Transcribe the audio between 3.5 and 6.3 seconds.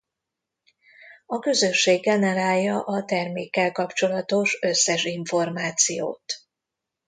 kapcsolatos összes információt.